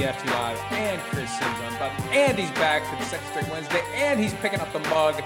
[0.00, 2.08] PFT Live and Chris Simms Unbuttoned.
[2.10, 5.22] And he's back for the second straight Wednesday, and he's picking up the mug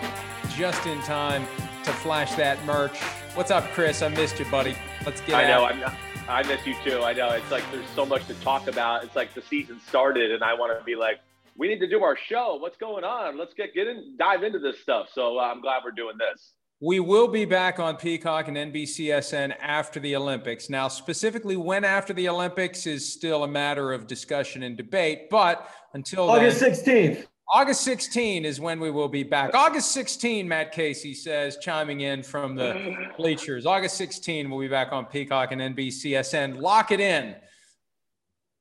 [0.51, 1.47] just in time
[1.85, 2.99] to flash that merch.
[3.37, 4.03] What's up, Chris?
[4.03, 4.75] I missed you, buddy.
[5.07, 5.35] Let's get it.
[5.35, 5.65] I know.
[5.65, 5.95] I'm not,
[6.29, 7.05] I miss you too.
[7.05, 7.29] I know.
[7.29, 9.05] It's like there's so much to talk about.
[9.05, 11.21] It's like the season started, and I want to be like,
[11.57, 12.57] we need to do our show.
[12.57, 13.39] What's going on?
[13.39, 15.07] Let's get get in, dive into this stuff.
[15.15, 16.51] So uh, I'm glad we're doing this.
[16.81, 20.69] We will be back on Peacock and NBCSN after the Olympics.
[20.69, 25.69] Now, specifically when after the Olympics is still a matter of discussion and debate, but
[25.95, 27.27] until August then, 16th.
[27.53, 29.55] August 16 is when we will be back.
[29.55, 33.67] August 16, Matt Casey says, chiming in from the bleachers.
[33.67, 36.61] August 16, we'll be back on Peacock and NBCSN.
[36.61, 37.37] Lock it in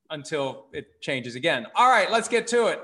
[0.09, 1.65] until it changes again.
[1.75, 2.81] All right, let's get to it.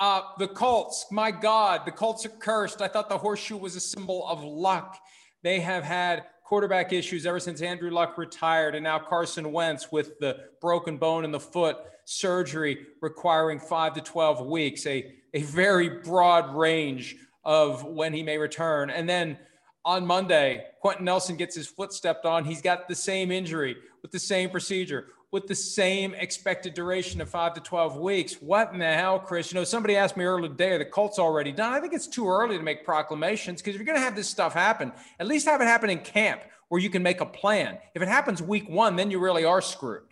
[0.00, 2.80] Uh, the Colts, my God, the Colts are cursed.
[2.80, 4.96] I thought the horseshoe was a symbol of luck.
[5.42, 10.18] They have had quarterback issues ever since Andrew Luck retired, and now Carson Wentz with
[10.20, 15.88] the broken bone in the foot, surgery requiring five to 12 weeks, a, a very
[15.88, 18.90] broad range of when he may return.
[18.90, 19.36] And then
[19.84, 22.44] on Monday, Quenton Nelson gets his foot stepped on.
[22.44, 27.28] He's got the same injury with the same procedure with the same expected duration of
[27.28, 28.34] five to 12 weeks.
[28.40, 29.52] What in the hell, Chris?
[29.52, 31.72] You know, somebody asked me earlier today, are the Colts already done?
[31.72, 34.28] I think it's too early to make proclamations because if you're going to have this
[34.28, 37.78] stuff happen, at least have it happen in camp where you can make a plan.
[37.94, 40.02] If it happens week one, then you really are screwed.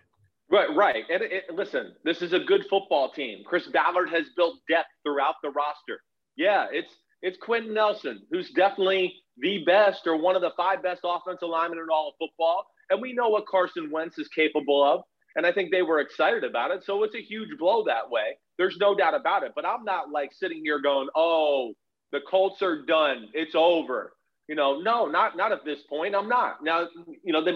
[0.51, 1.05] Right, right.
[1.11, 3.43] And it, listen, this is a good football team.
[3.45, 6.01] Chris Ballard has built depth throughout the roster.
[6.37, 6.93] Yeah, it's
[7.23, 11.79] it's Quenton Nelson, who's definitely the best or one of the five best offensive linemen
[11.79, 12.65] in all of football.
[12.91, 15.03] And we know what Carson Wentz is capable of.
[15.37, 16.85] And I think they were excited about it.
[16.85, 18.39] So it's a huge blow that way.
[18.59, 19.53] There's no doubt about it.
[19.55, 21.75] But I'm not like sitting here going, oh,
[22.13, 23.29] the Colts are done.
[23.35, 24.13] It's over.
[24.49, 26.15] You know, no, not not at this point.
[26.15, 26.63] I'm not.
[26.63, 26.89] Now,
[27.25, 27.53] you know, they,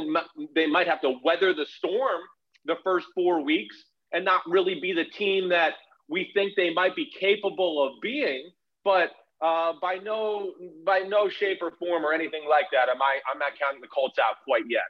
[0.55, 2.21] they might have to weather the storm
[2.67, 3.77] the first four weeks
[4.13, 5.75] and not really be the team that
[6.09, 8.51] we think they might be capable of being.
[8.85, 10.53] But uh, by no
[10.85, 13.21] by no shape or form or anything like that, am I?
[13.33, 14.83] I'm not counting the Colts out quite yet.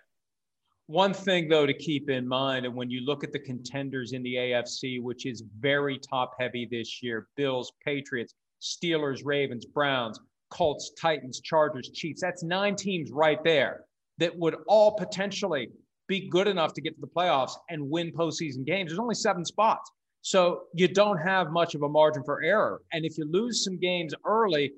[0.91, 4.25] One thing, though, to keep in mind, and when you look at the contenders in
[4.25, 10.19] the AFC, which is very top heavy this year Bills, Patriots, Steelers, Ravens, Browns,
[10.51, 13.85] Colts, Titans, Chargers, Chiefs that's nine teams right there
[14.19, 15.71] that would all potentially
[16.09, 18.91] be good enough to get to the playoffs and win postseason games.
[18.91, 19.93] There's only seven spots.
[20.23, 22.83] So you don't have much of a margin for error.
[22.93, 24.73] And if you lose some games early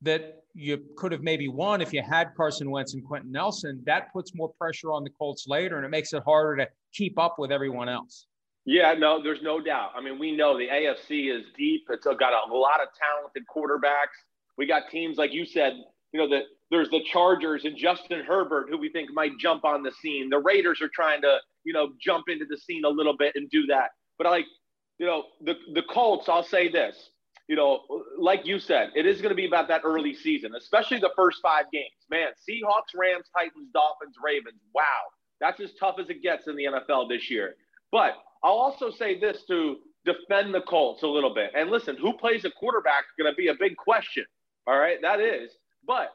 [0.00, 4.12] that you could have maybe won if you had Carson Wentz and Quenton Nelson, that
[4.12, 7.36] puts more pressure on the Colts later and it makes it harder to keep up
[7.38, 8.26] with everyone else.
[8.66, 9.92] Yeah, no, there's no doubt.
[9.96, 11.86] I mean, we know the AFC is deep.
[11.88, 14.16] It's got a lot of talented quarterbacks.
[14.58, 15.74] We got teams like you said,
[16.12, 19.82] you know, that there's the Chargers and Justin Herbert, who we think might jump on
[19.82, 20.28] the scene.
[20.28, 23.48] The Raiders are trying to, you know, jump into the scene a little bit and
[23.50, 23.90] do that.
[24.18, 24.46] But like,
[24.98, 27.10] you know, the the Colts, I'll say this
[27.50, 27.80] you know,
[28.16, 31.40] like you said, it is going to be about that early season, especially the first
[31.42, 31.90] five games.
[32.08, 34.60] Man, Seahawks, Rams, Titans, Dolphins, Ravens.
[34.72, 34.84] Wow,
[35.40, 37.56] that's as tough as it gets in the NFL this year.
[37.90, 38.12] But
[38.44, 41.50] I'll also say this to defend the Colts a little bit.
[41.56, 44.24] And listen, who plays a quarterback is going to be a big question.
[44.68, 45.50] All right, that is.
[45.84, 46.12] But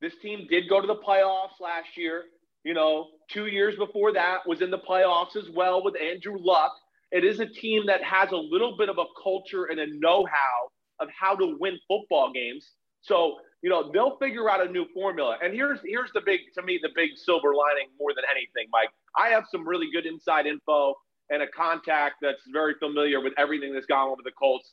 [0.00, 2.22] this team did go to the playoffs last year.
[2.64, 6.72] You know, two years before that was in the playoffs as well with Andrew Luck.
[7.12, 10.24] It is a team that has a little bit of a culture and a know
[10.24, 10.70] how
[11.00, 12.72] of how to win football games.
[13.00, 15.38] So, you know, they'll figure out a new formula.
[15.42, 18.90] And here's here's the big to me the big silver lining more than anything, Mike.
[19.16, 20.94] I have some really good inside info
[21.30, 24.72] and a contact that's very familiar with everything that's gone on with the Colts.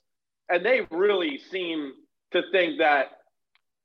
[0.49, 1.93] And they really seem
[2.31, 3.07] to think that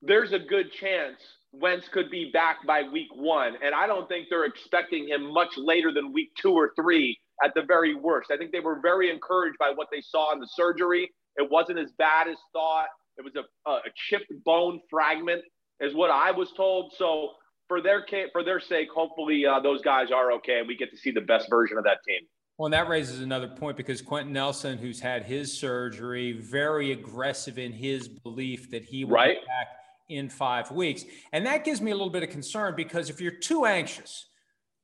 [0.03, 1.21] there's a good chance
[1.53, 3.55] Wentz could be back by week one.
[3.63, 7.53] And I don't think they're expecting him much later than week two or three at
[7.55, 8.31] the very worst.
[8.31, 11.79] I think they were very encouraged by what they saw in the surgery it wasn't
[11.79, 12.89] as bad as thought.
[13.19, 15.43] It was a, a chipped bone fragment,
[15.81, 16.93] is what I was told.
[16.97, 17.31] So
[17.69, 20.97] for their for their sake, hopefully uh, those guys are okay, and we get to
[20.97, 22.21] see the best version of that team.
[22.59, 27.59] Well, and that raises another point because Quenton Nelson, who's had his surgery, very aggressive
[27.59, 29.41] in his belief that he will right.
[29.41, 29.69] be back
[30.09, 33.31] in five weeks, and that gives me a little bit of concern because if you're
[33.31, 34.27] too anxious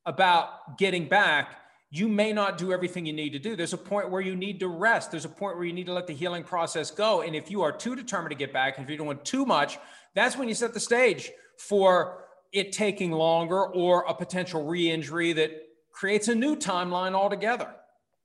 [0.07, 1.59] about getting back
[1.91, 3.55] you may not do everything you need to do.
[3.55, 5.11] There's a point where you need to rest.
[5.11, 7.23] There's a point where you need to let the healing process go.
[7.23, 9.79] And if you are too determined to get back, if you're doing too much,
[10.15, 15.33] that's when you set the stage for it taking longer or a potential re injury
[15.35, 15.51] that
[15.93, 17.73] creates a new timeline altogether.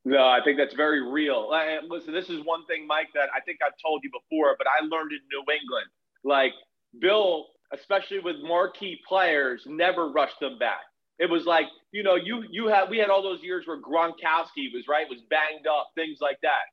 [0.04, 1.50] No, I think that's very real.
[1.54, 4.66] Uh, listen, this is one thing, Mike, that I think I've told you before, but
[4.66, 5.86] I learned in New England.
[6.24, 6.54] Like
[7.00, 10.82] Bill, especially with marquee players, never rushed them back
[11.22, 14.74] It was like, you know, you you had we had all those years where Gronkowski
[14.74, 16.66] was right, was banged up, things like that.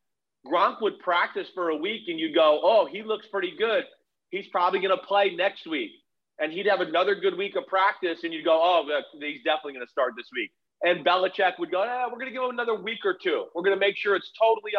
[0.46, 3.84] Gronk would practice for a week and you'd go, oh, he looks pretty good.
[4.30, 5.90] He's probably to play next week.
[6.38, 8.88] And he'd have another good week of practice and you'd go, oh,
[9.20, 10.50] he's definitely to start this week.
[10.82, 13.46] And Belichick would go, eh, we're going to give him another week or two.
[13.54, 14.72] We're going to make sure it's totally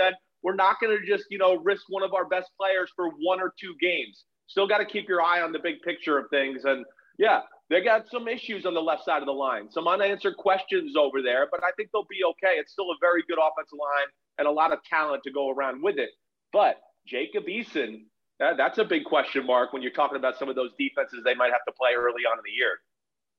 [0.00, 0.12] 100%.
[0.42, 3.40] We're not going to just, you know, risk one of our best players for one
[3.40, 4.24] or two games.
[4.46, 6.64] Still got to keep your eye on the big picture of things.
[6.64, 6.84] And
[7.18, 7.40] yeah,
[7.72, 11.22] they got some issues on the left side of the line, some unanswered questions over
[11.22, 12.56] there, but I think they'll be okay.
[12.58, 14.08] It's still a very good offensive line
[14.38, 16.10] and a lot of talent to go around with it.
[16.52, 16.76] But
[17.06, 18.02] Jacob Eason,
[18.38, 21.34] that, that's a big question mark when you're talking about some of those defenses they
[21.34, 22.78] might have to play early on in the year.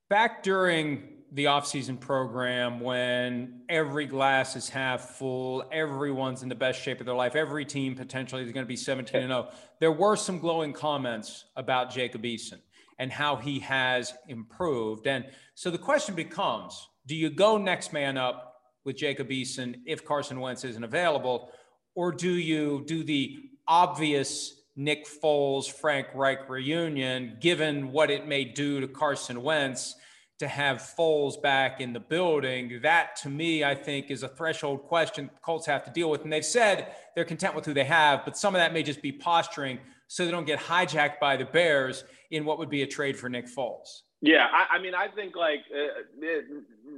[0.10, 6.82] Back during the offseason program when every glass is half full, everyone's in the best
[6.82, 9.50] shape of their life, every team potentially is going to be 17 and 0.
[9.80, 12.60] There were some glowing comments about Jacob Eason
[13.00, 15.08] and how he has improved.
[15.08, 15.26] And
[15.56, 20.40] so the question becomes do you go next man up with Jacob Eason if Carson
[20.40, 21.52] Wentz isn't available?
[21.96, 23.38] Or do you do the
[23.68, 29.96] obvious Nick Foles, Frank Reich reunion, given what it may do to Carson Wentz
[30.40, 32.80] to have Foles back in the building?
[32.82, 36.24] That to me, I think, is a threshold question Colts have to deal with.
[36.24, 39.02] And they've said they're content with who they have, but some of that may just
[39.02, 42.88] be posturing so they don't get hijacked by the Bears in what would be a
[42.88, 44.02] trade for Nick Foles.
[44.22, 46.28] Yeah, I, I mean, I think like uh,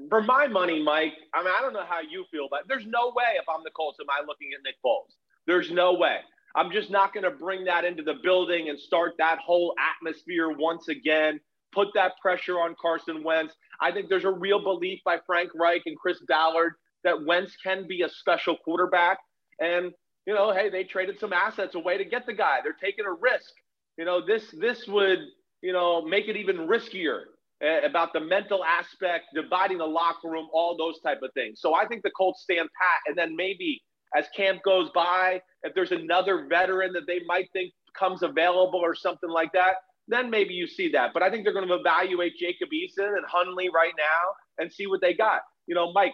[0.09, 1.13] for my money, Mike.
[1.33, 3.71] I mean, I don't know how you feel, but there's no way if I'm the
[3.71, 5.15] Colts am I looking at Nick Foles.
[5.47, 6.19] There's no way.
[6.55, 10.51] I'm just not going to bring that into the building and start that whole atmosphere
[10.51, 11.39] once again.
[11.73, 13.53] Put that pressure on Carson Wentz.
[13.81, 16.73] I think there's a real belief by Frank Reich and Chris Ballard
[17.03, 19.17] that Wentz can be a special quarterback.
[19.59, 19.91] And
[20.25, 22.59] you know, hey, they traded some assets away to get the guy.
[22.63, 23.51] They're taking a risk.
[23.97, 25.19] You know, this this would
[25.65, 27.21] you know, make it even riskier
[27.63, 31.59] uh, about the mental aspect, dividing the locker room, all those type of things.
[31.59, 33.81] So I think the Colts stand pat, and then maybe
[34.15, 38.93] as camp goes by, if there's another veteran that they might think comes available or
[38.93, 41.13] something like that, then maybe you see that.
[41.15, 44.85] But I think they're going to evaluate Jacob Eason and Hundley right now and see
[44.85, 45.41] what they got.
[45.65, 46.13] You know, Mike,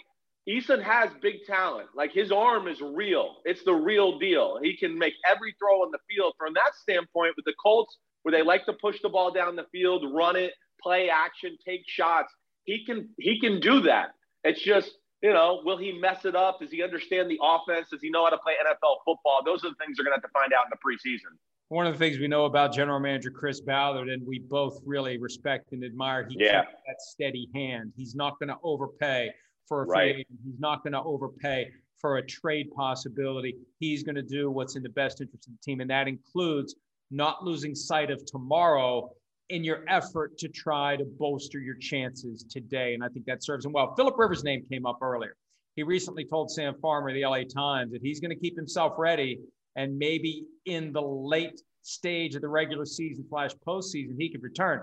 [0.49, 1.89] Eason has big talent.
[1.95, 3.37] Like his arm is real.
[3.45, 4.59] It's the real deal.
[4.61, 6.33] He can make every throw on the field.
[6.37, 9.67] From that standpoint, with the Colts, where they like to push the ball down the
[9.71, 12.33] field, run it, play action, take shots.
[12.63, 14.11] He can he can do that.
[14.43, 14.91] It's just
[15.21, 16.59] you know, will he mess it up?
[16.59, 17.89] Does he understand the offense?
[17.91, 19.41] Does he know how to play NFL football?
[19.45, 21.37] Those are the things they're going to have to find out in the preseason.
[21.69, 25.17] One of the things we know about General Manager Chris Ballard, and we both really
[25.17, 26.61] respect and admire, he yeah.
[26.61, 27.93] keeps that steady hand.
[27.95, 29.31] He's not going to overpay
[29.71, 30.15] for a right.
[30.15, 30.27] agent.
[30.43, 33.55] He's not going to overpay for a trade possibility.
[33.79, 36.75] He's going to do what's in the best interest of the team, and that includes
[37.09, 39.09] not losing sight of tomorrow
[39.47, 42.95] in your effort to try to bolster your chances today.
[42.95, 43.95] And I think that serves him well.
[43.95, 45.37] Philip Rivers' name came up earlier.
[45.77, 49.39] He recently told Sam Farmer, the LA Times, that he's going to keep himself ready
[49.77, 54.81] and maybe in the late stage of the regular season slash postseason, he could return.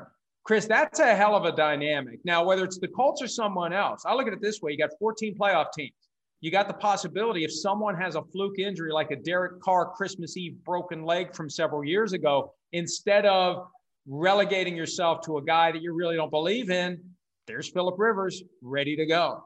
[0.49, 2.19] Chris, that's a hell of a dynamic.
[2.25, 4.79] Now, whether it's the Colts or someone else, I look at it this way: you
[4.79, 5.93] got 14 playoff teams
[6.41, 10.37] you got the possibility if someone has a fluke injury like a Derek Carr Christmas
[10.37, 13.67] Eve broken leg from several years ago, instead of
[14.07, 17.01] relegating yourself to a guy that you really don't believe in,
[17.47, 19.45] there's Philip Rivers ready to go.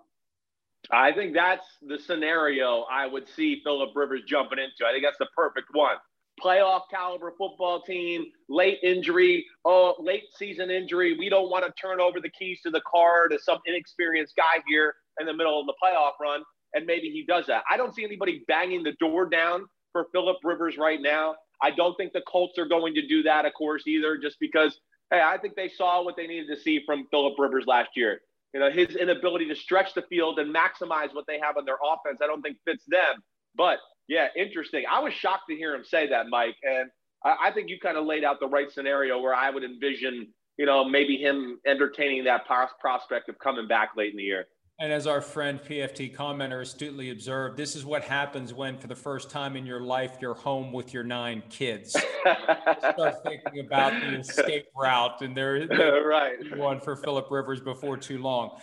[0.91, 4.85] I think that's the scenario I would see Philip Rivers jumping into.
[4.87, 5.97] I think that's the perfect one.
[6.41, 11.17] Playoff caliber football team, late injury, oh, late season injury.
[11.19, 14.63] We don't want to turn over the keys to the car to some inexperienced guy
[14.67, 16.43] here in the middle of the playoff run
[16.75, 17.63] and maybe he does that.
[17.71, 21.37] I don't see anybody banging the door down for Philip Rivers right now.
[21.63, 24.81] I don't think the Colts are going to do that, of course, either, just because,
[25.11, 28.21] hey, I think they saw what they needed to see from Philip Rivers last year.
[28.53, 31.79] You know, his inability to stretch the field and maximize what they have on their
[31.83, 33.23] offense, I don't think fits them.
[33.55, 33.79] But
[34.13, 34.85] yeah, interesting.
[34.91, 36.57] I was shocked to hear him say that, Mike.
[36.63, 36.91] And
[37.25, 40.29] I, I think you kind of laid out the right scenario where I would envision,
[40.59, 44.45] you know, maybe him entertaining that prospect of coming back late in the year.
[44.79, 48.97] And as our friend PFT commenter astutely observed, this is what happens when, for the
[48.97, 51.93] first time in your life, you're home with your nine kids.
[52.79, 55.69] Start thinking about the escape route, and there is
[56.05, 58.59] right one for Philip Rivers before too long.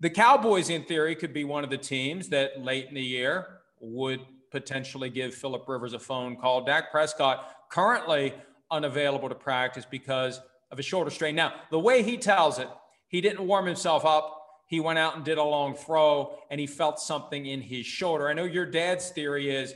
[0.00, 3.46] The Cowboys, in theory, could be one of the teams that late in the year
[3.80, 4.20] would
[4.52, 6.64] potentially give Philip Rivers a phone call.
[6.64, 8.34] Dak Prescott currently
[8.70, 10.40] unavailable to practice because
[10.70, 11.34] of a shoulder strain.
[11.34, 12.68] Now, the way he tells it,
[13.08, 14.42] he didn't warm himself up
[14.72, 18.26] he went out and did a long throw and he felt something in his shoulder.
[18.26, 19.74] I know your dad's theory is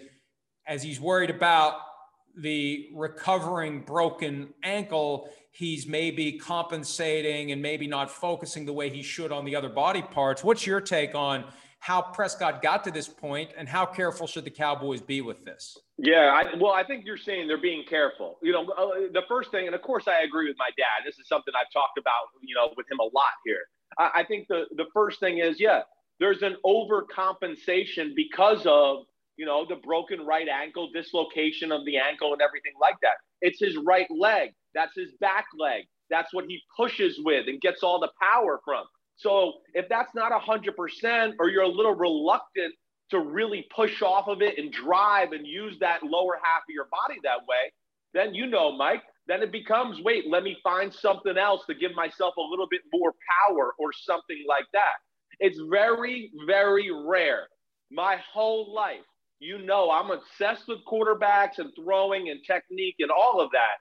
[0.66, 1.75] as he's worried about
[2.35, 9.33] the recovering broken ankle, he's maybe compensating and maybe not focusing the way he should
[9.33, 10.42] on the other body parts.
[10.42, 11.45] What's your take on
[11.87, 15.78] how Prescott got to this point and how careful should the Cowboys be with this?
[15.99, 18.38] Yeah, I, well, I think you're saying they're being careful.
[18.43, 21.07] You know, uh, the first thing, and of course, I agree with my dad.
[21.07, 23.61] This is something I've talked about, you know, with him a lot here.
[24.00, 25.83] I, I think the the first thing is, yeah,
[26.19, 29.05] there's an overcompensation because of
[29.37, 33.16] you know, the broken right ankle, dislocation of the ankle, and everything like that.
[33.43, 34.55] It's his right leg.
[34.75, 35.85] That's his back leg.
[36.11, 38.87] That's what he pushes with and gets all the power from.
[39.16, 42.75] So if that's not 100% or you're a little reluctant
[43.11, 46.87] to really push off of it and drive and use that lower half of your
[46.90, 47.73] body that way,
[48.12, 51.94] then you know, Mike, then it becomes wait, let me find something else to give
[51.94, 53.12] myself a little bit more
[53.49, 54.94] power or something like that.
[55.40, 57.46] It's very, very rare.
[57.90, 59.04] My whole life,
[59.38, 63.76] you know I'm obsessed with quarterbacks and throwing and technique and all of that.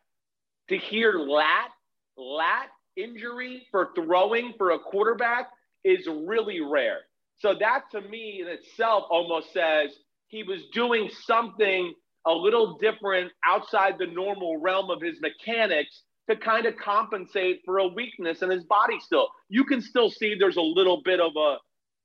[0.69, 1.69] To hear lat,
[2.17, 5.49] lat injury for throwing for a quarterback
[5.83, 6.99] is really rare.
[7.37, 9.91] So that to me in itself almost says
[10.27, 11.93] he was doing something
[12.25, 17.77] a little different outside the normal realm of his mechanics to kind of compensate for
[17.79, 19.29] a weakness in his body still.
[19.49, 21.57] You can still see there's a little bit of a,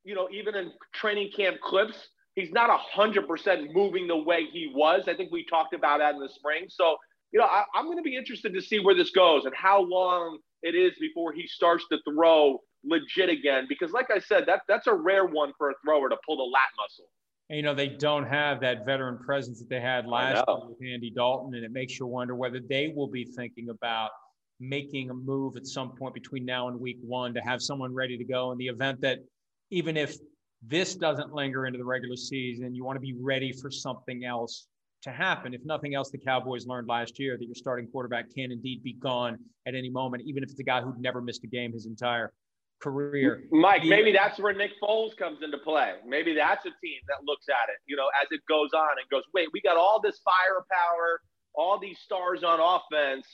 [0.05, 5.05] you know, even in training camp clips, he's not 100% moving the way he was.
[5.09, 6.67] I think we talked about that in the spring.
[6.69, 6.97] So,
[7.33, 9.81] you know, I, am going to be interested to see where this goes and how
[9.81, 13.67] long it is before he starts to throw legit again.
[13.69, 16.43] Because, like I said, that, that's a rare one for a thrower to pull the
[16.43, 17.07] lat muscle.
[17.49, 20.79] And, you know, they don't have that veteran presence that they had last year with
[20.87, 21.55] Andy Dalton.
[21.55, 24.11] And it makes you wonder whether they will be thinking about
[24.61, 28.17] making a move at some point between now and week one to have someone ready
[28.19, 29.19] to go in the event that
[29.71, 30.17] even if
[30.63, 32.75] this doesn't linger into the regular season.
[32.75, 34.67] You want to be ready for something else
[35.03, 35.55] to happen.
[35.55, 38.95] If nothing else, the Cowboys learned last year that your starting quarterback can indeed be
[38.95, 41.87] gone at any moment, even if it's a guy who'd never missed a game his
[41.87, 42.33] entire
[42.81, 43.45] career.
[43.51, 45.95] Mike, maybe that's where Nick Foles comes into play.
[46.07, 49.09] Maybe that's a team that looks at it, you know, as it goes on and
[49.11, 51.21] goes, wait, we got all this firepower,
[51.55, 53.27] all these stars on offense.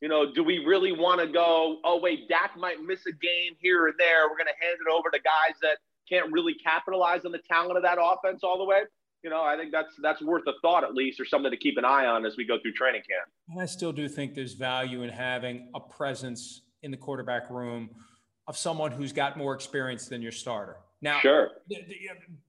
[0.00, 3.54] You know, do we really want to go, oh, wait, Dak might miss a game
[3.58, 4.24] here and there.
[4.24, 5.78] We're going to hand it over to guys that–
[6.10, 8.82] can't really capitalize on the talent of that offense all the way,
[9.22, 11.76] you know, I think that's that's worth a thought at least, or something to keep
[11.76, 13.28] an eye on as we go through training camp.
[13.48, 17.90] And I still do think there's value in having a presence in the quarterback room
[18.46, 20.76] of someone who's got more experience than your starter.
[21.02, 21.50] Now, sure,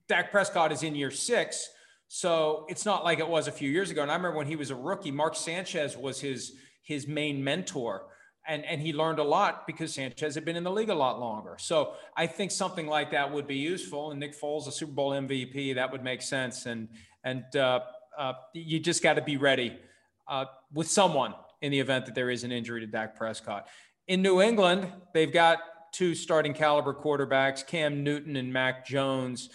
[0.08, 1.70] Dak Prescott is in year six,
[2.08, 4.02] so it's not like it was a few years ago.
[4.02, 8.08] And I remember when he was a rookie, Mark Sanchez was his his main mentor
[8.48, 11.20] and and he learned a lot because Sanchez had been in the league a lot
[11.20, 11.56] longer.
[11.60, 14.12] So I think something like that would be useful.
[14.12, 16.66] And Nick Foles, a Super Bowl MVP, that would make sense.
[16.66, 16.90] And
[17.24, 17.82] and uh,
[18.18, 19.78] uh, you just got to be ready
[20.28, 23.68] uh, with someone in the event that there is an injury to Dak Prescott.
[24.08, 25.60] In New England, they've got
[25.92, 29.50] two starting caliber quarterbacks, Cam Newton and Mac Jones.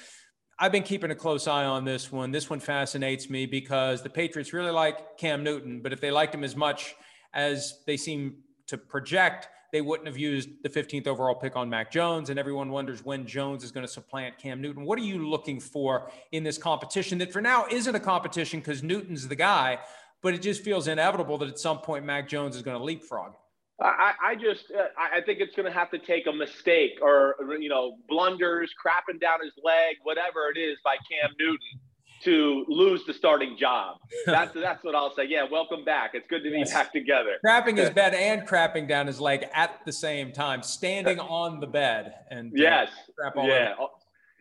[0.59, 2.31] I've been keeping a close eye on this one.
[2.31, 6.35] This one fascinates me because the Patriots really like Cam Newton, but if they liked
[6.35, 6.95] him as much
[7.35, 8.37] as they seem
[8.69, 12.31] to project, they wouldn't have used the 15th overall pick on Mac Jones.
[12.31, 14.85] And everyone wonders when Jones is going to supplant Cam Newton.
[14.85, 18.83] What are you looking for in this competition that for now isn't a competition because
[18.83, 19.79] Newton's the guy,
[20.23, 23.35] but it just feels inevitable that at some point Mac Jones is going to leapfrog
[23.81, 27.37] I, I just uh, I think it's going to have to take a mistake or
[27.61, 31.81] you know blunders, crapping down his leg, whatever it is by Cam Newton
[32.27, 33.99] to lose the starting job.
[34.27, 35.27] That's that's what I'll say.
[35.29, 36.11] Yeah, welcome back.
[36.15, 36.73] It's good to be yes.
[36.73, 37.37] back together.
[37.45, 41.67] Crapping his bed and crapping down his leg at the same time, standing on the
[41.69, 42.91] bed and uh, yes,
[43.25, 43.75] uh, yeah.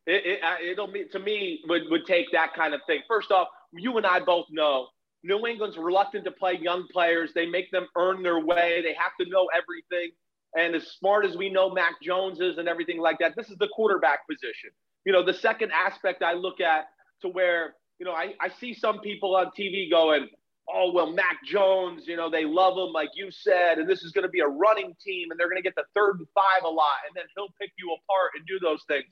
[0.08, 3.02] It, it, will be to me would, would take that kind of thing.
[3.08, 4.88] First off, you and I both know
[5.24, 7.32] New England's reluctant to play young players.
[7.34, 8.82] They make them earn their way.
[8.84, 10.12] They have to know everything.
[10.58, 13.58] And as smart as we know Mac Jones is and everything like that, this is
[13.58, 14.72] the quarterback position.
[15.06, 16.88] You know, the second aspect I look at
[17.22, 20.28] to where, you know, I, I see some people on TV going,
[20.74, 24.12] oh, well, Mac Jones, you know, they love him, like you said, and this is
[24.12, 26.64] going to be a running team and they're going to get the third and five
[26.64, 29.06] a lot, and then he'll pick you apart and do those things.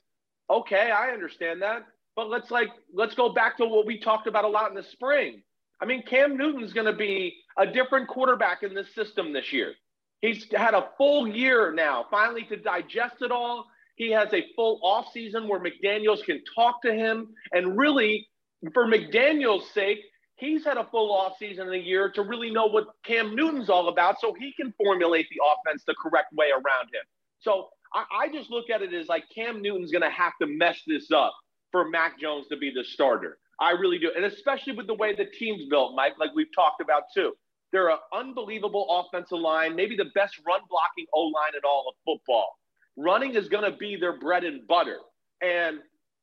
[0.49, 1.85] Okay, I understand that.
[2.15, 4.83] But let's like let's go back to what we talked about a lot in the
[4.83, 5.41] spring.
[5.81, 9.73] I mean, Cam Newton's going to be a different quarterback in this system this year.
[10.21, 14.79] He's had a full year now, finally to digest it all he has a full
[14.83, 17.29] offseason where McDaniels can talk to him.
[17.51, 18.27] And really,
[18.73, 19.99] for McDaniels' sake,
[20.35, 23.89] he's had a full offseason in a year to really know what Cam Newton's all
[23.89, 27.03] about so he can formulate the offense the correct way around him.
[27.39, 30.47] So I, I just look at it as like Cam Newton's going to have to
[30.47, 31.33] mess this up
[31.71, 33.37] for Mac Jones to be the starter.
[33.59, 34.11] I really do.
[34.15, 37.33] And especially with the way the team's built, Mike, like we've talked about too.
[37.71, 41.95] They're an unbelievable offensive line, maybe the best run blocking O line in all of
[42.05, 42.57] football.
[42.97, 44.97] Running is going to be their bread and butter.
[45.41, 45.79] And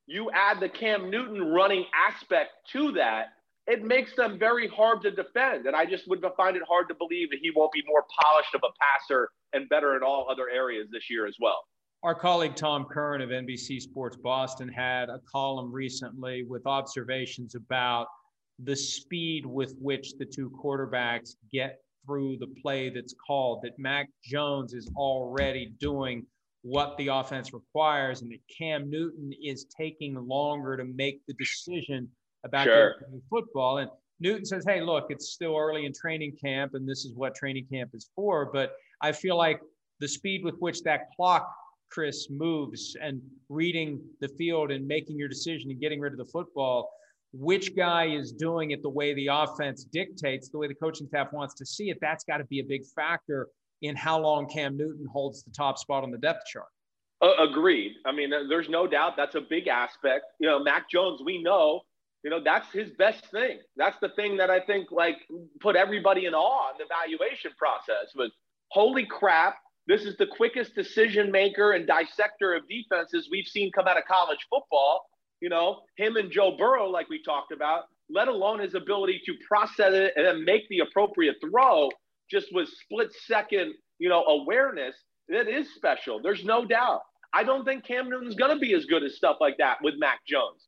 [0.07, 3.29] you add the Cam Newton running aspect to that,
[3.67, 5.67] it makes them very hard to defend.
[5.67, 8.55] And I just would find it hard to believe that he won't be more polished
[8.55, 11.65] of a passer and better in all other areas this year as well.
[12.03, 18.07] Our colleague Tom Curran of NBC Sports Boston had a column recently with observations about
[18.65, 24.09] the speed with which the two quarterbacks get through the play that's called, that Mac
[24.25, 26.25] Jones is already doing
[26.63, 32.09] what the offense requires, and that Cam Newton is taking longer to make the decision
[32.45, 32.97] about sure.
[33.31, 33.79] football.
[33.79, 33.91] And
[34.21, 37.67] Newton says, hey, look, it's still early in training camp, and this is what training
[37.73, 38.51] camp is for.
[38.53, 39.61] But I feel like
[40.01, 41.51] the speed with which that clock
[41.91, 46.27] Chris moves and reading the field and making your decision and getting rid of the
[46.27, 46.91] football,
[47.33, 51.33] which guy is doing it the way the offense dictates, the way the coaching staff
[51.33, 53.49] wants to see it, that's got to be a big factor
[53.83, 56.69] in how long Cam Newton holds the top spot on the depth chart.
[57.23, 57.93] Uh, agreed.
[58.07, 60.25] I mean, there's no doubt that's a big aspect.
[60.39, 61.83] You know, Mac Jones, we know,
[62.23, 63.59] you know, that's his best thing.
[63.77, 65.17] That's the thing that I think like
[65.61, 68.31] put everybody in awe in the evaluation process was
[68.71, 69.57] holy crap,
[69.87, 74.05] this is the quickest decision maker and dissector of defenses we've seen come out of
[74.07, 75.05] college football.
[75.41, 79.35] You know, him and Joe Burrow, like we talked about, let alone his ability to
[79.47, 81.89] process it and then make the appropriate throw
[82.31, 84.95] just with split second, you know, awareness.
[85.29, 86.21] That is special.
[86.23, 87.03] There's no doubt.
[87.33, 89.95] I don't think Cam Newton's going to be as good as stuff like that with
[89.99, 90.67] Mac Jones.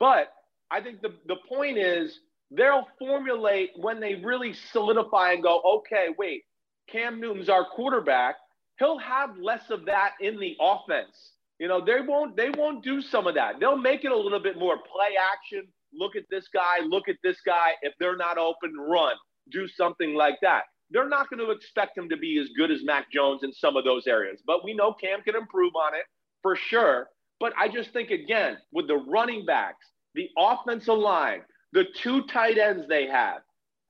[0.00, 0.28] But
[0.70, 6.08] I think the, the point is they'll formulate when they really solidify and go, okay,
[6.18, 6.44] wait,
[6.90, 8.36] Cam Newton's our quarterback
[8.78, 11.32] he'll have less of that in the offense.
[11.58, 13.60] You know, they won't they won't do some of that.
[13.60, 15.68] They'll make it a little bit more play action.
[15.92, 17.72] Look at this guy, look at this guy.
[17.82, 19.14] If they're not open, run.
[19.52, 20.64] Do something like that.
[20.90, 23.76] They're not going to expect him to be as good as Mac Jones in some
[23.76, 24.40] of those areas.
[24.46, 26.04] But we know Cam can improve on it
[26.42, 27.08] for sure.
[27.40, 31.42] But I just think again, with the running backs, the offensive line,
[31.72, 33.38] the two tight ends they have,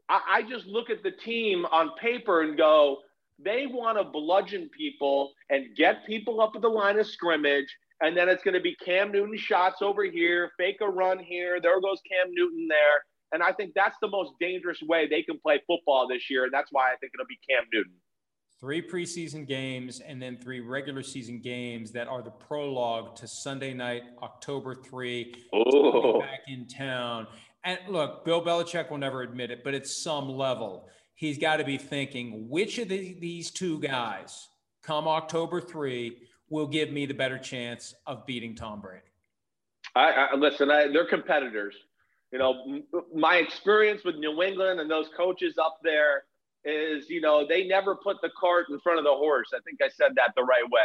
[0.09, 2.99] I, I just look at the team on paper and go,
[3.39, 7.67] they want to bludgeon people and get people up at the line of scrimmage.
[8.01, 11.61] And then it's going to be Cam Newton shots over here, fake a run here.
[11.61, 13.03] There goes Cam Newton there.
[13.33, 16.45] And I think that's the most dangerous way they can play football this year.
[16.45, 17.93] And that's why I think it'll be Cam Newton.
[18.61, 23.75] Three preseason games and then three regular season games that are the prologue to Sunday
[23.75, 25.35] night, October 3.
[25.53, 26.21] Oh.
[26.21, 27.27] Back in town.
[27.65, 31.65] And look, Bill Belichick will never admit it, but at some level, he's got to
[31.65, 34.49] be thinking which of the, these two guys
[34.83, 36.17] come October 3
[36.51, 39.03] will give me the better chance of beating Tom Brady.
[39.95, 41.75] I, I listen, I, they're competitors.
[42.35, 42.83] You know,
[43.15, 46.25] my experience with New England and those coaches up there
[46.65, 49.51] is, you know, they never put the cart in front of the horse.
[49.55, 50.81] I think I said that the right way.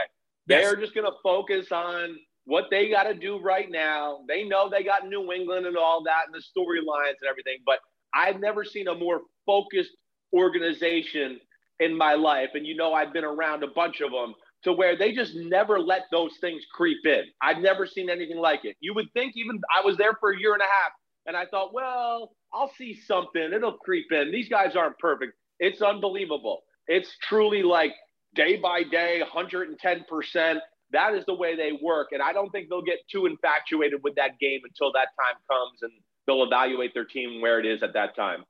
[0.48, 0.64] Yes.
[0.64, 4.20] They're just going to focus on what they got to do right now.
[4.28, 7.80] They know they got New England and all that and the storylines and everything, but
[8.14, 9.98] I've never seen a more focused
[10.32, 11.40] organization
[11.80, 14.36] in my life, and you know I've been around a bunch of them,
[14.66, 17.24] to where they just never let those things creep in.
[17.42, 18.76] I've never seen anything like it.
[18.82, 20.92] You would think even I was there for a year and a half,
[21.30, 23.54] and I thought, well, I'll see something.
[23.54, 24.32] It'll creep in.
[24.32, 25.34] These guys aren't perfect.
[25.60, 26.64] It's unbelievable.
[26.88, 27.94] It's truly like
[28.34, 30.58] day by day, 110%.
[30.92, 32.08] That is the way they work.
[32.14, 35.84] And I don't think they'll get too infatuated with that game until that time comes
[35.84, 35.92] and
[36.26, 38.44] they'll evaluate their team where it is at that time.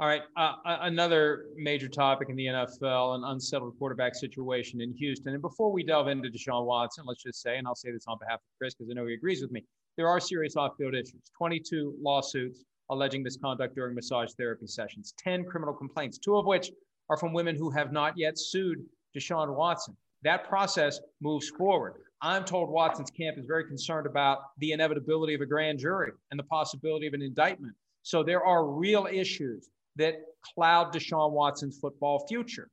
[0.00, 0.22] All right.
[0.36, 5.34] Uh, another major topic in the NFL, an unsettled quarterback situation in Houston.
[5.34, 8.18] And before we delve into Deshaun Watson, let's just say, and I'll say this on
[8.18, 9.64] behalf of Chris because I know he agrees with me,
[9.98, 15.44] there are serious off field issues 22 lawsuits alleging misconduct during massage therapy sessions, 10
[15.44, 16.70] criminal complaints, two of which
[17.10, 18.78] are from women who have not yet sued
[19.14, 19.94] Deshaun Watson.
[20.22, 21.94] That process moves forward.
[22.22, 26.38] I'm told Watson's camp is very concerned about the inevitability of a grand jury and
[26.38, 27.74] the possibility of an indictment.
[28.02, 30.14] So there are real issues that
[30.54, 32.68] cloud Deshaun Watson's football future.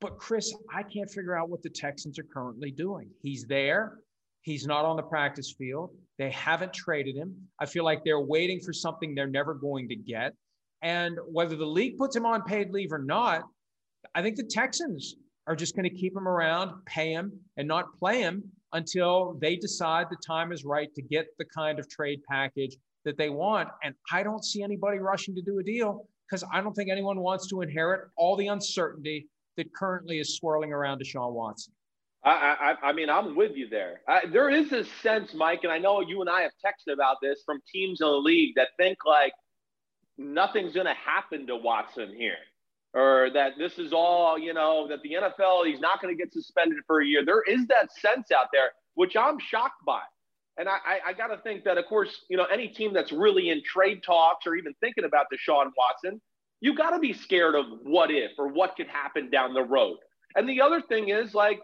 [0.00, 3.10] But Chris, I can't figure out what the Texans are currently doing.
[3.22, 3.98] He's there.
[4.46, 5.90] He's not on the practice field.
[6.18, 7.34] They haven't traded him.
[7.58, 10.34] I feel like they're waiting for something they're never going to get.
[10.82, 13.42] And whether the league puts him on paid leave or not,
[14.14, 15.16] I think the Texans
[15.48, 19.56] are just going to keep him around, pay him, and not play him until they
[19.56, 23.68] decide the time is right to get the kind of trade package that they want.
[23.82, 27.18] And I don't see anybody rushing to do a deal because I don't think anyone
[27.18, 31.72] wants to inherit all the uncertainty that currently is swirling around Deshaun Watson.
[32.26, 34.00] I, I, I mean, I'm with you there.
[34.08, 37.18] I, there is a sense, Mike, and I know you and I have texted about
[37.22, 39.32] this from teams in the league that think like
[40.18, 42.38] nothing's going to happen to Watson here,
[42.94, 46.32] or that this is all, you know, that the NFL, he's not going to get
[46.32, 47.24] suspended for a year.
[47.24, 50.02] There is that sense out there, which I'm shocked by.
[50.58, 53.12] And I, I, I got to think that, of course, you know, any team that's
[53.12, 56.20] really in trade talks or even thinking about Deshaun Watson,
[56.60, 59.98] you got to be scared of what if or what could happen down the road.
[60.34, 61.60] And the other thing is, like,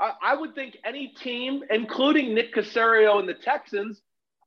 [0.00, 4.00] I, I would think any team, including Nick Caserio and the Texans,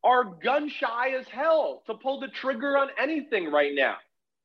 [0.03, 3.97] are gun shy as hell to pull the trigger on anything right now.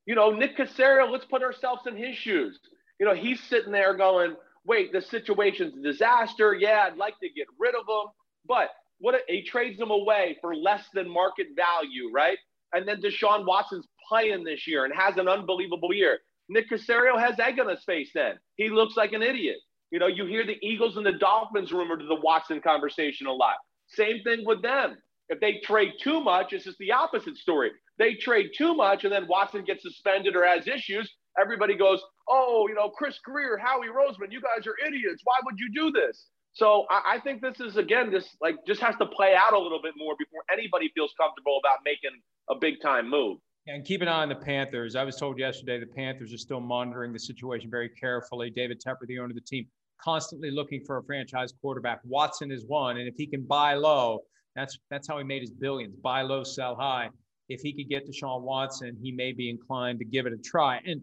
[0.05, 2.59] You know, Nick Caserio, let's put ourselves in his shoes.
[3.01, 6.55] You know, he's sitting there going, wait, the situation's a disaster.
[6.55, 8.13] Yeah, I'd like to get rid of him.
[8.47, 12.39] But what he trades him away for less than market value, right?
[12.73, 16.19] And then Deshaun Watson's playing this year and has an unbelievable year.
[16.49, 18.39] Nick Caserio has egg on his face then.
[18.57, 19.57] He looks like an idiot.
[19.97, 23.33] You know, you hear the Eagles and the Dolphins rumored to the Watson conversation a
[23.33, 23.55] lot.
[23.87, 24.99] Same thing with them.
[25.31, 27.71] If they trade too much, it's just the opposite story.
[27.97, 31.11] They trade too much and then Watson gets suspended or has issues.
[31.41, 35.23] Everybody goes, oh, you know, Chris Grier, Howie Roseman, you guys are idiots.
[35.25, 36.27] Why would you do this?
[36.53, 39.59] So I, I think this is again, this like just has to play out a
[39.59, 43.39] little bit more before anybody feels comfortable about making a big time move.
[43.69, 44.95] And keep an eye on the Panthers.
[44.95, 48.49] I was told yesterday the Panthers are still monitoring the situation very carefully.
[48.51, 49.67] David Tepper, the owner of the team,
[50.03, 52.01] constantly looking for a franchise quarterback.
[52.05, 54.21] Watson is one, and if he can buy low,
[54.55, 57.11] that's that's how he made his billions: buy low, sell high.
[57.49, 60.81] If he could get Deshaun Watson, he may be inclined to give it a try.
[60.85, 61.01] And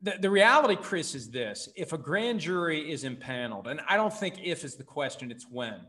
[0.00, 4.12] the, the reality, Chris, is this: if a grand jury is impaneled, and I don't
[4.12, 5.80] think if is the question, it's when.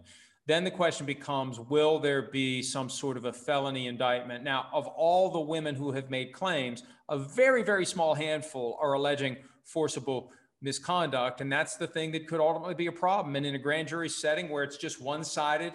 [0.48, 4.44] Then the question becomes Will there be some sort of a felony indictment?
[4.44, 8.94] Now, of all the women who have made claims, a very, very small handful are
[8.94, 11.42] alleging forcible misconduct.
[11.42, 13.36] And that's the thing that could ultimately be a problem.
[13.36, 15.74] And in a grand jury setting where it's just one sided,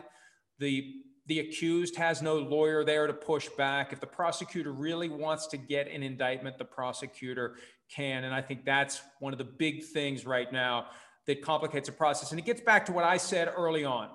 [0.58, 3.92] the the accused has no lawyer there to push back.
[3.92, 7.56] If the prosecutor really wants to get an indictment, the prosecutor
[7.92, 8.22] can.
[8.22, 10.86] And I think that's one of the big things right now
[11.26, 12.30] that complicates the process.
[12.30, 14.10] And it gets back to what I said early on.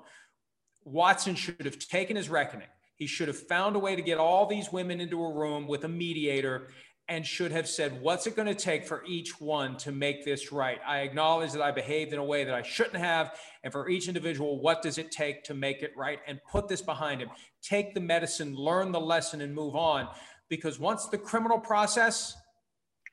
[0.86, 2.68] Watson should have taken his reckoning.
[2.96, 5.84] He should have found a way to get all these women into a room with
[5.84, 6.70] a mediator
[7.12, 10.54] and should have said, What's it going to take for each one to make this
[10.54, 10.80] right?
[10.88, 13.38] I acknowledge that I behaved in a way that I shouldn't have.
[13.66, 16.20] And for each individual, what does it take to make it right?
[16.26, 17.28] And put this behind him.
[17.62, 20.08] Take the medicine, learn the lesson, and move on.
[20.48, 22.34] Because once the criminal process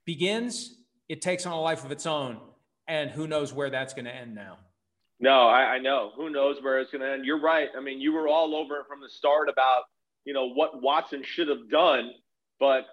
[0.06, 0.76] begins,
[1.08, 2.38] it takes on a life of its own.
[2.87, 4.58] And who knows where that's going to end now.
[5.18, 6.12] No, I, I know.
[6.14, 7.24] Who knows where it's going to end?
[7.24, 7.68] You're right.
[7.76, 9.82] I mean, you were all over it from the start about,
[10.24, 12.12] you know, what Watson should have done.
[12.61, 12.87] But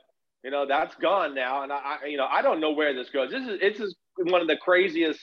[0.45, 3.31] you know, that's gone now, and I, you know, I don't know where this goes.
[3.31, 5.19] This is it's just one of the craziest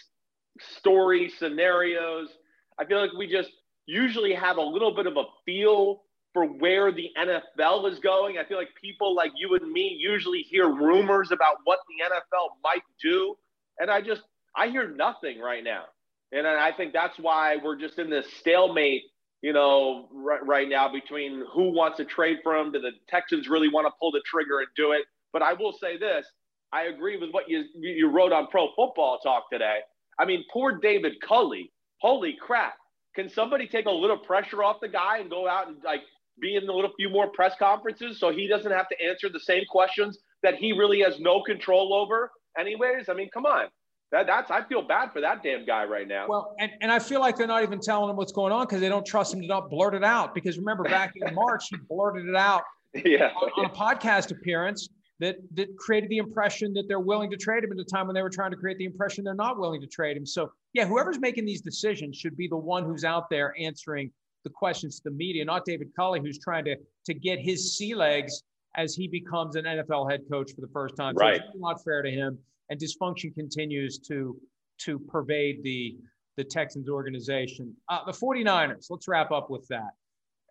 [0.59, 2.29] story scenarios.
[2.77, 3.51] I feel like we just
[3.87, 6.03] usually have a little bit of a feel
[6.35, 8.39] for where the NFL is going.
[8.39, 12.57] I feel like people like you and me usually hear rumors about what the NFL
[12.65, 13.37] might do,
[13.79, 14.23] and I just
[14.57, 15.85] I hear nothing right now,
[16.33, 19.05] and I think that's why we're just in this stalemate
[19.43, 22.71] you know, right, right now between who wants to trade for him.
[22.71, 25.05] Do the Texans really want to pull the trigger and do it?
[25.33, 26.27] But I will say this:
[26.73, 29.79] I agree with what you you wrote on Pro Football Talk today.
[30.19, 31.73] I mean, poor David Culley.
[32.01, 32.75] Holy crap!
[33.15, 36.01] Can somebody take a little pressure off the guy and go out and like
[36.41, 39.41] be in a little few more press conferences so he doesn't have to answer the
[39.41, 42.31] same questions that he really has no control over?
[42.59, 43.67] Anyways, I mean, come on.
[44.11, 46.27] That, that's I feel bad for that damn guy right now.
[46.29, 48.81] Well, and, and I feel like they're not even telling him what's going on because
[48.81, 50.35] they don't trust him to not blurt it out.
[50.35, 52.63] Because remember, back in March, he blurted it out
[52.95, 53.31] yeah.
[53.41, 54.89] on, on, a podcast appearance
[55.23, 58.15] that that created the impression that they're willing to trade him at a time when
[58.15, 60.27] they were trying to create the impression they're not willing to trade him.
[60.27, 64.11] So yeah, whoever's making these decisions should be the one who's out there answering
[64.45, 67.95] the questions to the media, not David Culley, who's trying to to get his sea
[67.95, 68.43] legs
[68.75, 71.15] as he becomes an NFL head coach for the first time.
[71.15, 71.37] Right.
[71.37, 72.39] It's not fair to him
[72.73, 74.37] and dysfunction continues to
[74.79, 75.97] to pervade the
[76.39, 77.77] the Texans organization.
[77.91, 79.91] Uh, the 49ers, let's wrap up with that.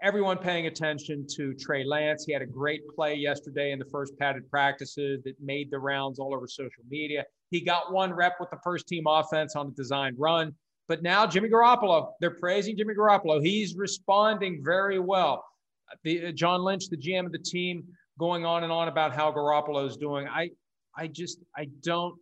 [0.03, 2.25] Everyone paying attention to Trey Lance.
[2.25, 6.17] He had a great play yesterday in the first padded practices that made the rounds
[6.17, 7.23] all over social media.
[7.51, 10.55] He got one rep with the first team offense on the designed run.
[10.87, 13.45] But now Jimmy Garoppolo, they're praising Jimmy Garoppolo.
[13.45, 15.45] He's responding very well.
[16.03, 17.83] The, uh, John Lynch, the GM of the team,
[18.17, 20.27] going on and on about how Garoppolo is doing.
[20.27, 20.49] I,
[20.97, 22.15] I just I don't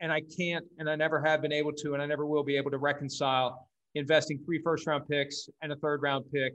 [0.00, 2.56] and I can't and I never have been able to and I never will be
[2.56, 6.54] able to reconcile investing three first round picks and a third round pick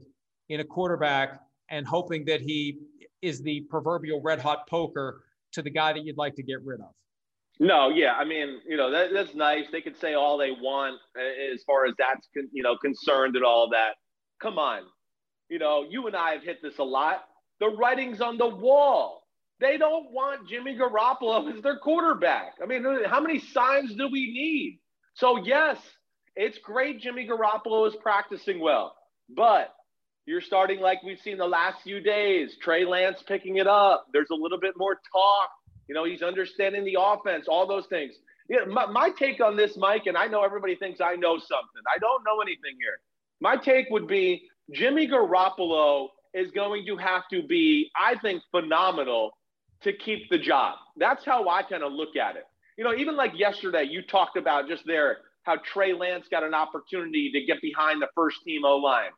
[0.50, 2.80] in a quarterback and hoping that he
[3.22, 6.80] is the proverbial red hot poker to the guy that you'd like to get rid
[6.80, 6.90] of.
[7.60, 9.66] No, yeah, I mean, you know, that, that's nice.
[9.72, 11.00] They could say all they want
[11.54, 13.96] as far as that's, you know, concerned and all that.
[14.42, 14.82] Come on,
[15.50, 17.24] you know, you and I have hit this a lot.
[17.62, 19.24] The writing's on the wall.
[19.62, 22.56] They don't want Jimmy Garoppolo as their quarterback.
[22.62, 24.80] I mean, how many signs do we need?
[25.14, 25.78] So yes,
[26.36, 28.94] it's great Jimmy Garoppolo is practicing well,
[29.34, 29.74] but
[30.26, 32.56] you're starting like we've seen the last few days.
[32.62, 34.08] Trey Lance picking it up.
[34.12, 35.50] There's a little bit more talk.
[35.88, 38.16] You know, he's understanding the offense, all those things.
[38.50, 41.82] Yeah, my, my take on this, Mike, and I know everybody thinks I know something.
[41.96, 43.00] I don't know anything here.
[43.40, 49.32] My take would be Jimmy Garoppolo is going to have to be, I think, phenomenal
[49.84, 50.76] to keep the job.
[50.98, 52.46] That's how I kind of look at it.
[52.78, 56.56] You know, even like yesterday, you talked about just there how Trey Lance got an
[56.56, 59.12] opportunity to get behind the first team O line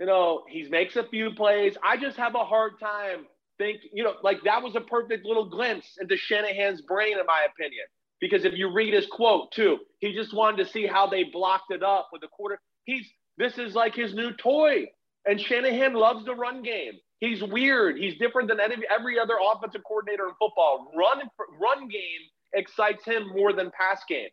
[0.00, 1.76] you know, he makes a few plays.
[1.84, 3.26] I just have a hard time
[3.58, 7.46] think, you know, like that was a perfect little glimpse into Shanahan's brain, in my
[7.52, 7.84] opinion.
[8.20, 11.70] Because if you read his quote too, he just wanted to see how they blocked
[11.70, 12.58] it up with the quarter.
[12.84, 14.86] He's this is like his new toy.
[15.26, 16.92] And Shanahan loves the run game.
[17.18, 17.98] He's weird.
[17.98, 20.90] He's different than any, every other offensive coordinator in football.
[20.96, 21.20] Run
[21.60, 22.22] run game
[22.54, 24.28] excites him more than pass game.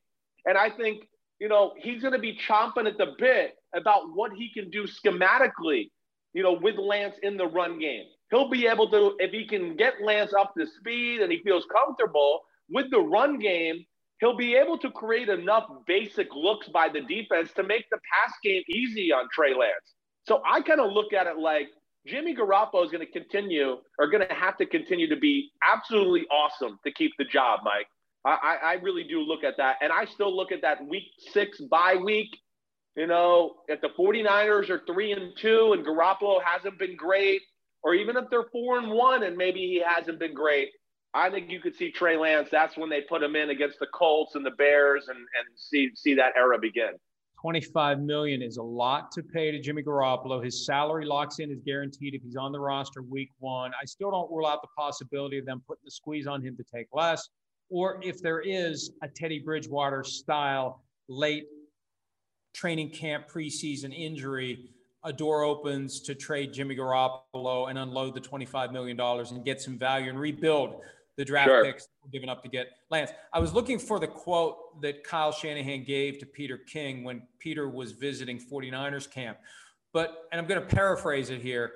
[0.46, 1.04] And I think
[1.40, 4.84] you know, he's going to be chomping at the bit about what he can do
[4.84, 5.92] schematically,
[6.34, 8.06] you know, with Lance in the run game.
[8.32, 11.66] He'll be able to, if he can get Lance up to speed and he feels
[11.72, 13.86] comfortable with the run game,
[14.20, 18.34] he'll be able to create enough basic looks by the defense to make the pass
[18.44, 19.94] game easy on Trey Lance.
[20.28, 21.70] So I kind of look at it like
[22.06, 26.26] Jimmy Garoppolo is going to continue or going to have to continue to be absolutely
[26.32, 27.88] awesome to keep the job, Mike.
[28.28, 29.78] I, I really do look at that.
[29.82, 32.38] And I still look at that week six bye week.
[32.96, 37.42] You know, if the 49ers are three and two and Garoppolo hasn't been great,
[37.84, 40.70] or even if they're four and one and maybe he hasn't been great,
[41.14, 42.50] I think you could see Trey Lance.
[42.52, 45.92] That's when they put him in against the Colts and the Bears and, and see
[45.96, 46.92] see that era begin.
[47.40, 50.44] 25 million is a lot to pay to Jimmy Garoppolo.
[50.44, 53.72] His salary locks in is guaranteed if he's on the roster week one.
[53.80, 56.64] I still don't rule out the possibility of them putting the squeeze on him to
[56.64, 57.30] take less
[57.70, 61.48] or if there is a Teddy Bridgewater style late
[62.54, 64.70] training camp preseason injury,
[65.04, 69.78] a door opens to trade Jimmy Garoppolo and unload the $25 million and get some
[69.78, 70.82] value and rebuild
[71.18, 71.64] the draft sure.
[71.64, 73.12] picks given up to get Lance.
[73.34, 77.68] I was looking for the quote that Kyle Shanahan gave to Peter King when Peter
[77.70, 79.38] was visiting 49ers camp.
[79.94, 81.74] But, and I'm going to paraphrase it here.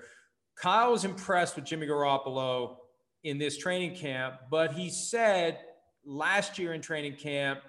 [0.56, 2.78] Kyle was impressed with Jimmy Garoppolo
[3.24, 5.60] in this training camp, but he said
[6.06, 7.60] last year in training camp,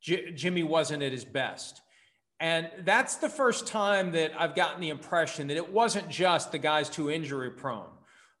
[0.00, 1.80] J- Jimmy wasn't at his best.
[2.40, 6.58] And that's the first time that I've gotten the impression that it wasn't just the
[6.58, 7.90] guy's too injury prone,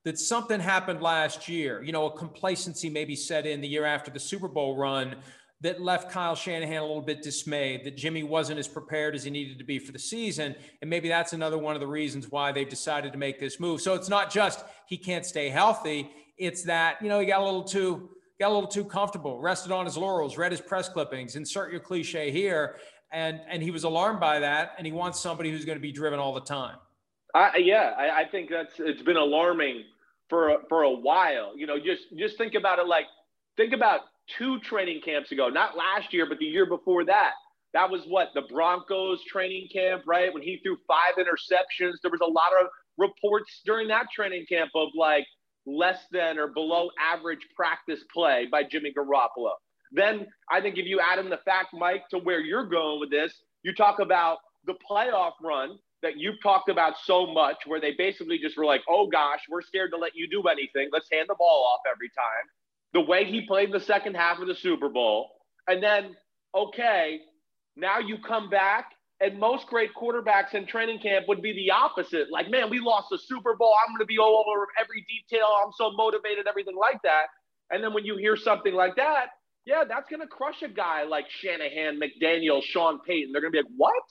[0.04, 1.82] that something happened last year.
[1.82, 5.16] You know, a complacency maybe set in the year after the Super Bowl run
[5.60, 9.30] that left Kyle Shanahan a little bit dismayed that Jimmy wasn't as prepared as he
[9.30, 10.54] needed to be for the season.
[10.82, 13.80] And maybe that's another one of the reasons why they've decided to make this move.
[13.80, 17.44] So it's not just he can't stay healthy, it's that, you know, he got a
[17.44, 21.36] little too got a little too comfortable, rested on his laurels, read his press clippings,
[21.36, 22.76] insert your cliche here.
[23.12, 24.72] And, and he was alarmed by that.
[24.76, 26.76] And he wants somebody who's going to be driven all the time.
[27.34, 29.82] I, yeah, I, I think that's it's been alarming
[30.28, 31.56] for for a while.
[31.56, 33.06] You know, just just think about it like
[33.56, 34.02] think about
[34.38, 37.32] two training camps ago, not last year, but the year before that.
[37.72, 40.32] That was what the Broncos training camp, right?
[40.32, 44.70] When he threw five interceptions, there was a lot of reports during that training camp
[44.76, 45.26] of like
[45.66, 49.52] less than or below average practice play by Jimmy Garoppolo.
[49.92, 53.10] Then I think if you add in the fact, Mike, to where you're going with
[53.10, 57.92] this, you talk about the playoff run that you've talked about so much, where they
[57.96, 60.88] basically just were like, oh gosh, we're scared to let you do anything.
[60.92, 62.44] Let's hand the ball off every time.
[62.92, 65.30] The way he played the second half of the Super Bowl.
[65.66, 66.14] And then,
[66.54, 67.20] okay,
[67.76, 68.90] now you come back
[69.24, 72.30] and most great quarterbacks in training camp would be the opposite.
[72.30, 73.74] Like, man, we lost the Super Bowl.
[73.82, 75.46] I'm going to be all over every detail.
[75.64, 77.26] I'm so motivated, everything like that.
[77.70, 79.28] And then when you hear something like that,
[79.64, 83.32] yeah, that's going to crush a guy like Shanahan, McDaniel, Sean Payton.
[83.32, 84.02] They're going to be like, what?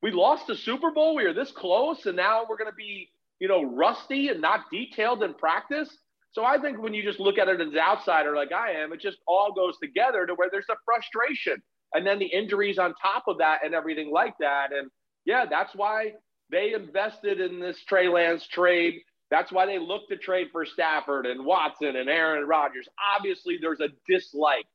[0.00, 1.14] We lost the Super Bowl.
[1.14, 4.70] We were this close, and now we're going to be, you know, rusty and not
[4.72, 5.94] detailed in practice.
[6.32, 8.94] So I think when you just look at it as an outsider, like I am,
[8.94, 11.62] it just all goes together to where there's a frustration
[11.94, 14.68] and then the injuries on top of that and everything like that.
[14.72, 14.90] And
[15.24, 16.12] yeah, that's why
[16.50, 18.94] they invested in this Trey Lance trade.
[19.30, 22.86] That's why they looked to trade for Stafford and Watson and Aaron Rodgers.
[23.16, 24.66] Obviously, there's a dislike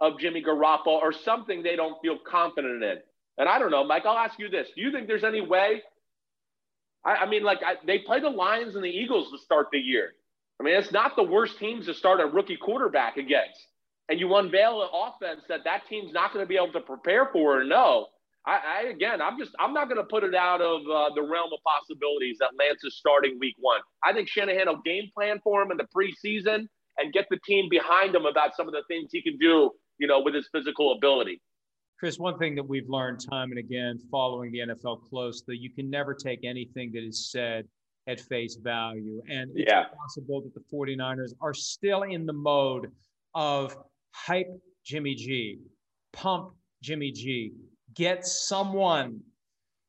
[0.00, 2.98] of Jimmy Garoppolo or something they don't feel confident in.
[3.38, 4.68] And I don't know, Mike, I'll ask you this.
[4.74, 5.82] Do you think there's any way?
[7.04, 9.78] I, I mean, like, I, they play the Lions and the Eagles to start the
[9.78, 10.12] year.
[10.60, 13.58] I mean, it's not the worst teams to start a rookie quarterback against.
[14.08, 17.28] And you unveil an offense that that team's not going to be able to prepare
[17.32, 18.06] for or know.
[18.46, 21.22] I, I again, I'm just I'm not going to put it out of uh, the
[21.22, 23.80] realm of possibilities that Lance is starting week one.
[24.04, 26.66] I think Shanahan will game plan for him in the preseason
[26.98, 30.06] and get the team behind him about some of the things he can do, you
[30.06, 31.40] know, with his physical ability.
[31.98, 35.88] Chris, one thing that we've learned time and again following the NFL closely, you can
[35.88, 37.66] never take anything that is said
[38.06, 39.22] at face value.
[39.28, 39.84] And it's yeah.
[39.96, 42.90] possible that the 49ers are still in the mode
[43.34, 43.76] of
[44.14, 44.48] hype
[44.84, 45.58] Jimmy G,
[46.12, 47.52] pump Jimmy G,
[47.94, 49.20] get someone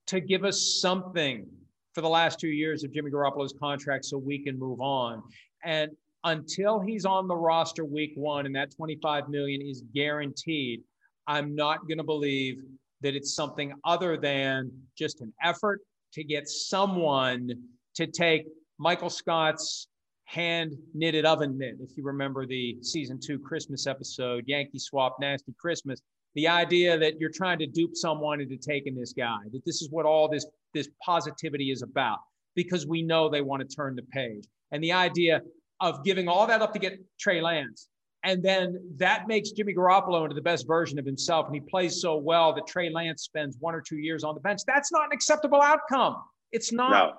[0.08, 1.48] to give us something
[1.94, 5.24] for the last two years of Jimmy Garoppolo's contract so we can move on.
[5.64, 5.92] And
[6.24, 10.82] until he's on the roster week one and that 25 million is guaranteed,
[11.28, 12.62] I'm not going to believe
[13.02, 15.82] that it's something other than just an effort
[16.14, 17.50] to get someone
[17.96, 18.46] to take
[18.78, 19.88] Michael Scott's
[20.26, 21.76] hand knitted oven mitt.
[21.80, 26.02] If you remember the season two Christmas episode, Yankee Swap Nasty Christmas,
[26.34, 29.90] the idea that you're trying to dupe someone into taking this guy, that this is
[29.90, 32.20] what all this, this positivity is about,
[32.56, 34.46] because we know they want to turn the page.
[34.72, 35.42] And the idea
[35.80, 37.88] of giving all that up to get Trey Lance.
[38.24, 41.46] And then that makes Jimmy Garoppolo into the best version of himself.
[41.46, 44.42] And he plays so well that Trey Lance spends one or two years on the
[44.42, 44.62] bench.
[44.66, 46.16] That's not an acceptable outcome.
[46.52, 46.92] It's not.
[46.92, 47.14] No.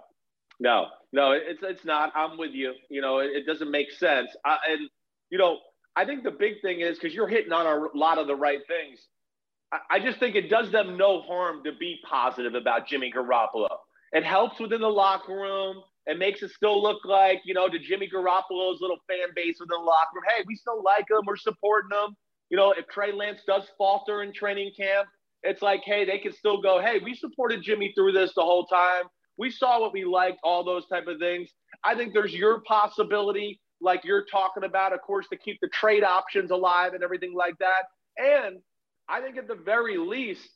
[0.58, 2.12] No, no, it's it's not.
[2.14, 2.74] I'm with you.
[2.88, 4.30] You know, it, it doesn't make sense.
[4.44, 4.88] I, and
[5.30, 5.58] you know,
[5.96, 8.60] I think the big thing is because you're hitting on a lot of the right
[8.66, 9.00] things.
[9.72, 13.68] I, I just think it does them no harm to be positive about Jimmy Garoppolo.
[14.12, 15.82] It helps within the locker room.
[16.06, 19.76] It makes it still look like, you know, to Jimmy Garoppolo's little fan base within
[19.78, 21.22] the locker room, hey, we still like him.
[21.26, 22.16] We're supporting him.
[22.48, 25.08] You know, if Trey Lance does falter in training camp,
[25.42, 28.66] it's like, hey, they can still go, hey, we supported Jimmy through this the whole
[28.66, 29.04] time.
[29.38, 31.50] We saw what we liked, all those type of things.
[31.84, 36.04] I think there's your possibility, like you're talking about, of course, to keep the trade
[36.04, 37.84] options alive and everything like that.
[38.16, 38.58] And
[39.08, 40.48] I think at the very least,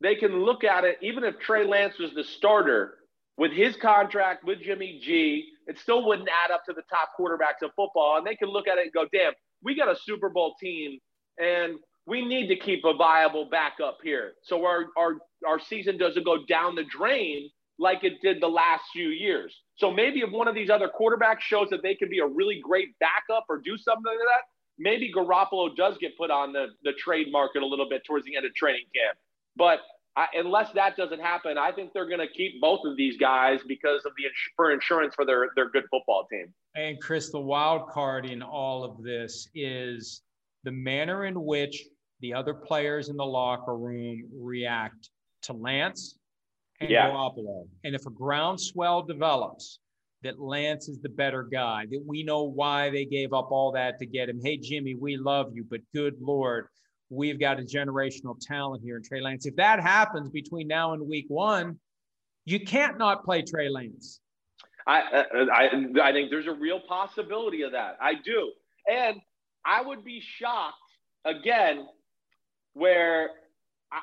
[0.00, 2.94] they can look at it, even if Trey Lance was the starter
[3.36, 7.64] with his contract with Jimmy G, it still wouldn't add up to the top quarterbacks
[7.64, 8.16] of football.
[8.16, 10.98] And they can look at it and go, damn, we got a Super Bowl team
[11.38, 11.74] and
[12.06, 14.32] we need to keep a viable backup here.
[14.42, 18.82] So our, our, our season doesn't go down the drain like it did the last
[18.92, 19.54] few years.
[19.76, 22.60] So maybe if one of these other quarterbacks shows that they can be a really
[22.62, 24.42] great backup or do something like that,
[24.78, 28.36] maybe Garoppolo does get put on the, the trade market a little bit towards the
[28.36, 29.18] end of training camp.
[29.56, 29.80] But
[30.16, 33.60] I, unless that doesn't happen, I think they're going to keep both of these guys
[33.68, 34.24] because of the
[34.56, 36.52] for insurance for their their good football team.
[36.74, 40.22] And Chris, the wild card in all of this is
[40.64, 41.84] the manner in which
[42.20, 45.10] the other players in the locker room react
[45.42, 46.18] to Lance
[46.80, 47.10] and yeah.
[47.10, 47.66] Garoppolo.
[47.84, 49.80] And if a groundswell develops
[50.22, 53.98] that Lance is the better guy, that we know why they gave up all that
[54.00, 54.40] to get him.
[54.42, 56.66] Hey, Jimmy, we love you, but good Lord,
[57.10, 59.46] we've got a generational talent here in Trey Lance.
[59.46, 61.78] If that happens between now and week one,
[62.44, 64.20] you can't not play Trey Lance.
[64.86, 65.68] I, I,
[66.02, 67.98] I think there's a real possibility of that.
[68.00, 68.52] I do.
[68.90, 69.20] And
[69.64, 70.76] I would be shocked
[71.24, 71.86] again
[72.72, 73.30] where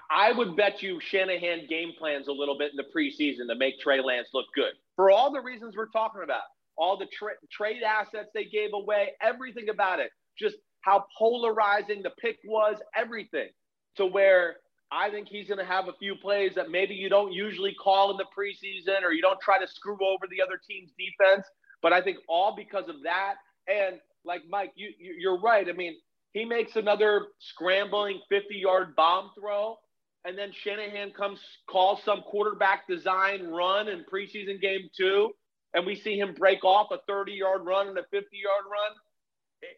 [0.10, 3.80] I would bet you Shanahan game plans a little bit in the preseason to make
[3.80, 6.44] Trey Lance look good for all the reasons we're talking about,
[6.78, 12.12] all the tra- trade assets they gave away, everything about it, just how polarizing the
[12.22, 13.50] pick was, everything
[13.98, 14.58] to where
[14.92, 18.12] I think he's going to have a few plays that maybe you don't usually call
[18.12, 21.46] in the preseason or you don't try to screw over the other team's defense.
[21.82, 23.36] But I think all because of that.
[23.68, 25.68] And like Mike, you, you're right.
[25.68, 25.96] I mean,
[26.36, 29.78] he makes another scrambling 50 yard bomb throw.
[30.26, 35.30] And then Shanahan comes, calls some quarterback design run in preseason game two.
[35.74, 38.92] And we see him break off a 30 yard run and a 50 yard run.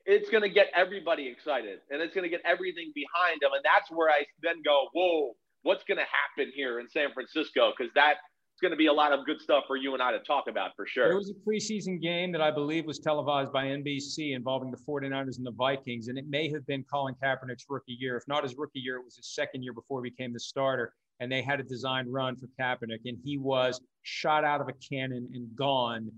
[0.07, 3.51] It's going to get everybody excited and it's going to get everything behind him.
[3.53, 7.71] And that's where I then go, whoa, what's going to happen here in San Francisco?
[7.77, 8.15] Because that
[8.57, 10.45] it's going to be a lot of good stuff for you and I to talk
[10.49, 11.09] about for sure.
[11.09, 15.37] There was a preseason game that I believe was televised by NBC involving the 49ers
[15.37, 18.17] and the Vikings, and it may have been Colin Kaepernick's rookie year.
[18.17, 20.91] If not his rookie year, it was his second year before he became the starter.
[21.19, 24.73] And they had a design run for Kaepernick, and he was shot out of a
[24.73, 26.09] cannon and gone.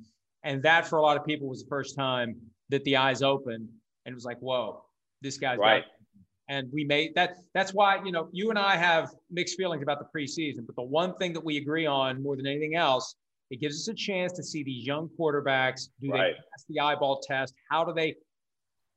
[0.44, 2.38] And that, for a lot of people, was the first time
[2.70, 3.68] that the eyes opened,
[4.06, 4.82] and it was like, whoa,
[5.22, 5.84] this guy's right.
[5.84, 5.92] Got-
[6.50, 7.38] and we made that.
[7.54, 10.66] That's why you know you and I have mixed feelings about the preseason.
[10.66, 13.16] But the one thing that we agree on more than anything else,
[13.52, 15.90] it gives us a chance to see these young quarterbacks.
[16.02, 16.18] Do right.
[16.18, 17.54] they pass the eyeball test?
[17.72, 18.16] How do they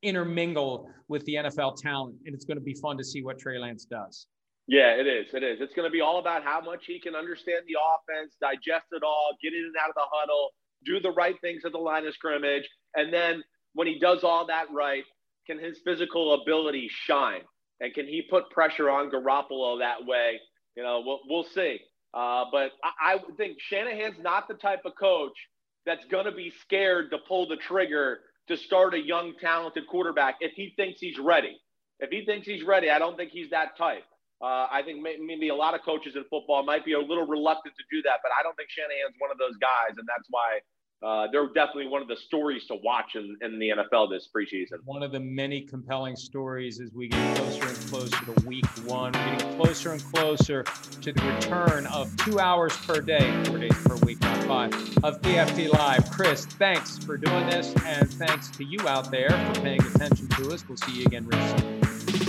[0.03, 2.17] intermingle with the NFL talent?
[2.27, 4.27] And it's going to be fun to see what Trey Lance does.
[4.67, 5.27] Yeah, it is.
[5.35, 5.61] It is.
[5.61, 9.03] It's going to be all about how much he can understand the offense, digest it
[9.03, 10.51] all, get in and out of the huddle,
[10.85, 13.43] do the right things at the line of scrimmage, and then
[13.75, 15.05] when he does all that right,
[15.47, 17.43] can his physical ability shine?
[17.81, 20.41] And can he put pressure on Garoppolo that way?
[20.77, 21.81] You know, we'll, we'll see.
[22.15, 25.37] Uh, but I, I think Shanahan's not the type of coach
[25.85, 30.37] that's going to be scared to pull the trigger to start a young, talented quarterback
[30.41, 31.57] if he thinks he's ready.
[32.01, 34.05] If he thinks he's ready, I don't think he's that type.
[34.43, 37.75] Uh, I think maybe a lot of coaches in football might be a little reluctant
[37.79, 40.59] to do that, but I don't think Shanahan's one of those guys, and that's why
[41.03, 44.79] uh, they're definitely one of the stories to watch in, in the NFL this preseason.
[44.85, 49.13] One of the many compelling stories as we get closer and closer to week one.
[49.13, 53.75] We're getting closer and closer to the return of two hours per day, four days
[53.85, 54.73] per week, not five,
[55.05, 56.09] of PFT Live.
[56.11, 60.53] Chris, thanks for doing this, and thanks to you out there for paying attention to
[60.53, 60.65] us.
[60.69, 61.83] We'll see you again real soon.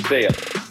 [0.05, 0.62] See ya.